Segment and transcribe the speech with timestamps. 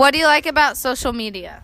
[0.00, 1.62] What do you like about social media?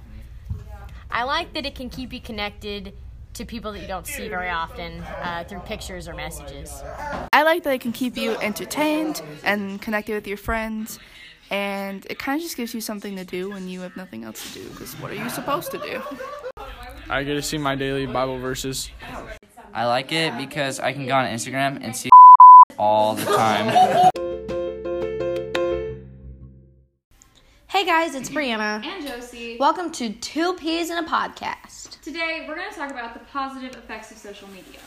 [1.10, 2.92] I like that it can keep you connected
[3.32, 6.82] to people that you don't see very often uh, through pictures or messages.
[7.32, 10.98] I like that it can keep you entertained and connected with your friends,
[11.50, 14.52] and it kind of just gives you something to do when you have nothing else
[14.52, 14.68] to do.
[14.68, 16.02] Because what are you supposed to do?
[17.08, 18.90] I get to see my daily Bible verses.
[19.72, 22.10] I like it because I can go on Instagram and see
[22.78, 24.10] all the time.
[27.76, 28.82] Hey guys, it's Brianna.
[28.82, 29.58] and Josie.
[29.60, 32.00] Welcome to Two Peas in a Podcast.
[32.00, 34.80] Today, we're going to talk about the positive effects of social media.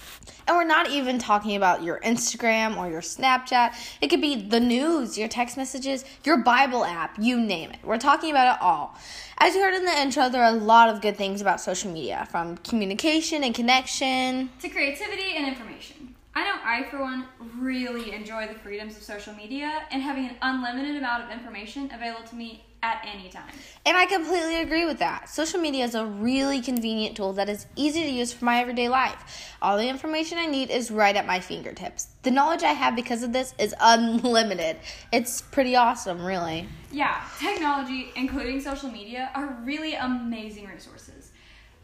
[0.47, 3.75] And we're not even talking about your Instagram or your Snapchat.
[4.01, 7.77] It could be the news, your text messages, your Bible app, you name it.
[7.83, 8.97] We're talking about it all.
[9.37, 11.91] As you heard in the intro, there are a lot of good things about social
[11.91, 14.49] media, from communication and connection.
[14.61, 16.15] To creativity and information.
[16.33, 17.25] I know I, for one,
[17.59, 22.25] really enjoy the freedoms of social media and having an unlimited amount of information available
[22.27, 23.51] to me at any time.
[23.85, 25.29] And I completely agree with that.
[25.29, 28.89] Social media is a really convenient tool that is easy to use for my everyday
[28.89, 29.55] life.
[29.61, 32.07] All the information I need is right at my fingertips.
[32.23, 34.77] The knowledge I have because of this is unlimited.
[35.11, 36.67] It's pretty awesome, really.
[36.91, 41.31] Yeah, technology, including social media, are really amazing resources.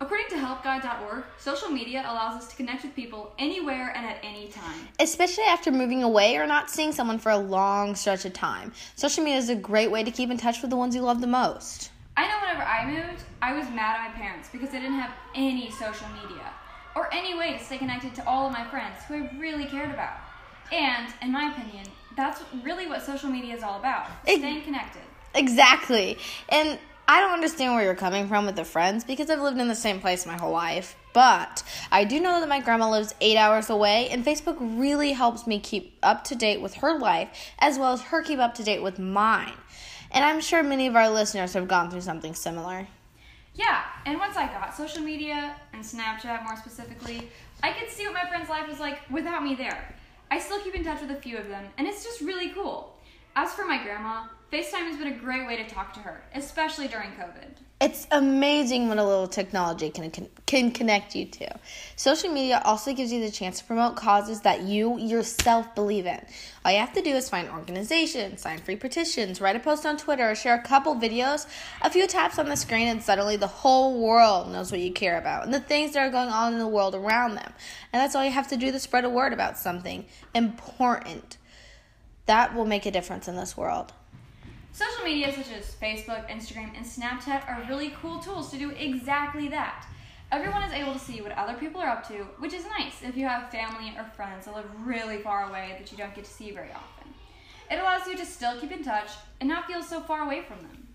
[0.02, 4.50] According to helpguide.org, social media allows us to connect with people anywhere and at any
[4.50, 4.88] time.
[5.00, 8.74] Especially after moving away or not seeing someone for a long stretch of time.
[8.98, 11.22] Social media is a great way to keep in touch with the ones you love
[11.22, 11.92] the most.
[12.18, 15.12] I know whenever I moved, I was mad at my parents because they didn't have
[15.34, 16.52] any social media
[16.94, 19.92] or any way to stay connected to all of my friends who I really cared
[19.92, 20.18] about.
[20.74, 21.86] And, in my opinion,
[22.18, 25.04] that's really what social media is all about staying connected.
[25.36, 26.18] Exactly.
[26.50, 29.68] And I don't understand where you're coming from with the friends because I've lived in
[29.68, 30.96] the same place my whole life.
[31.14, 35.46] But I do know that my grandma lives eight hours away, and Facebook really helps
[35.46, 38.64] me keep up to date with her life as well as her keep up to
[38.64, 39.54] date with mine.
[40.12, 42.88] And I'm sure many of our listeners have gone through something similar.
[43.54, 47.30] Yeah, and once I got social media and Snapchat more specifically,
[47.62, 49.96] I could see what my friend's life was like without me there.
[50.32, 52.96] I still keep in touch with a few of them, and it's just really cool.
[53.38, 56.88] As for my grandma, FaceTime has been a great way to talk to her, especially
[56.88, 57.58] during COVID.
[57.82, 60.10] It's amazing what a little technology can,
[60.46, 61.60] can connect you to.
[61.98, 66.26] Social media also gives you the chance to promote causes that you yourself believe in.
[66.64, 69.98] All you have to do is find organizations, sign free petitions, write a post on
[69.98, 71.46] Twitter, or share a couple videos.
[71.82, 75.18] A few taps on the screen, and suddenly the whole world knows what you care
[75.18, 77.52] about and the things that are going on in the world around them.
[77.92, 81.38] And that's all you have to do to spread a word about something important.
[82.26, 83.94] That will make a difference in this world.
[84.72, 89.48] Social media such as Facebook, Instagram, and Snapchat are really cool tools to do exactly
[89.50, 89.88] that.
[90.32, 93.16] Everyone is able to see what other people are up to, which is nice if
[93.16, 96.32] you have family or friends that live really far away that you don't get to
[96.32, 97.14] see very often.
[97.72, 100.58] It allows you to still keep in touch and not feel so far away from
[100.58, 100.88] them.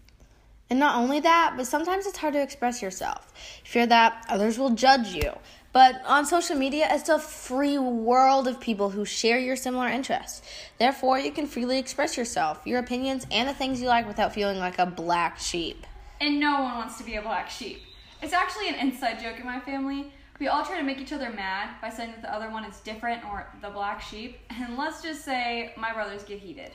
[0.68, 3.32] And not only that, but sometimes it's hard to express yourself.
[3.64, 5.32] Fear that others will judge you.
[5.72, 10.42] But on social media, it's a free world of people who share your similar interests.
[10.78, 14.58] Therefore, you can freely express yourself, your opinions, and the things you like without feeling
[14.58, 15.86] like a black sheep.
[16.20, 17.82] And no one wants to be a black sheep.
[18.20, 20.12] It's actually an inside joke in my family.
[20.40, 22.80] We all try to make each other mad by saying that the other one is
[22.80, 26.72] different or the black sheep, and let's just say my brothers get heated.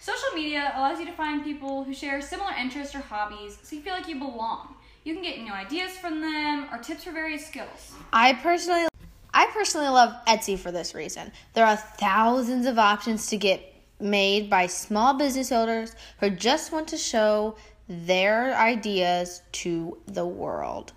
[0.00, 3.82] Social media allows you to find people who share similar interests or hobbies so you
[3.82, 4.74] feel like you belong.
[5.04, 7.94] You can get new ideas from them or tips for various skills.
[8.12, 8.86] I personally
[9.32, 11.32] I personally love Etsy for this reason.
[11.54, 16.88] There are thousands of options to get made by small business owners who just want
[16.88, 17.56] to show
[17.88, 20.92] their ideas to the world.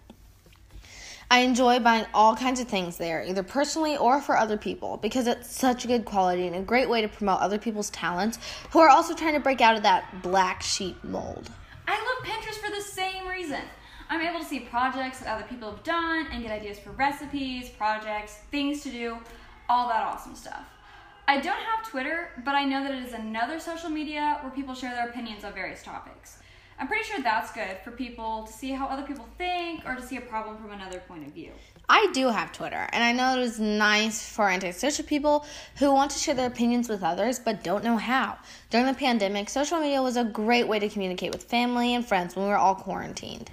[1.31, 5.25] I enjoy buying all kinds of things there, either personally or for other people, because
[5.27, 8.37] it's such good quality and a great way to promote other people's talents
[8.71, 11.49] who are also trying to break out of that black sheep mold.
[11.87, 13.61] I love Pinterest for the same reason.
[14.23, 17.67] I'm able to see projects that other people have done and get ideas for recipes,
[17.67, 19.17] projects, things to do,
[19.67, 20.63] all that awesome stuff.
[21.27, 24.75] I don't have Twitter, but I know that it is another social media where people
[24.75, 26.37] share their opinions on various topics.
[26.79, 30.01] I'm pretty sure that's good for people to see how other people think or to
[30.01, 31.51] see a problem from another point of view.
[31.89, 35.45] I do have Twitter, and I know it is nice for antisocial people
[35.79, 38.37] who want to share their opinions with others but don't know how.
[38.69, 42.37] During the pandemic, social media was a great way to communicate with family and friends
[42.37, 43.51] when we were all quarantined.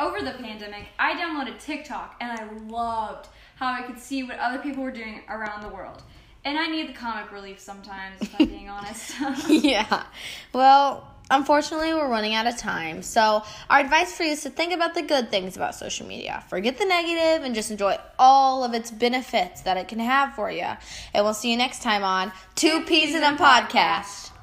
[0.00, 4.58] Over the pandemic, I downloaded TikTok and I loved how I could see what other
[4.58, 6.02] people were doing around the world.
[6.42, 9.12] And I need the comic relief sometimes, if I'm being honest.
[9.48, 10.04] yeah.
[10.54, 13.02] Well, unfortunately, we're running out of time.
[13.02, 16.42] So, our advice for you is to think about the good things about social media.
[16.48, 20.50] Forget the negative and just enjoy all of its benefits that it can have for
[20.50, 20.66] you.
[21.12, 24.30] And we'll see you next time on Two Peas in a Podcast.